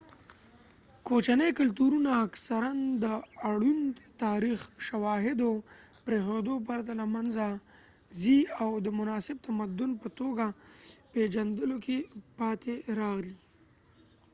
کوچني 1.07 1.49
کلتورونه 1.59 2.11
اکثراً 2.25 2.71
د 3.03 3.05
اړوند 3.49 3.93
تاریخي 4.23 4.69
شواهدو 4.87 5.49
پریښودو 6.05 6.53
پرته 6.67 6.91
له 6.99 7.05
منځه 7.15 7.45
ځي 8.21 8.39
او 8.63 8.69
د 8.85 8.87
مناسب 8.99 9.35
تمدن 9.47 9.91
په 10.01 10.07
توګه 10.19 10.45
پیژندلو 11.13 11.77
کې 11.85 11.97
پاتې 12.39 12.73
راغلي 12.99 13.35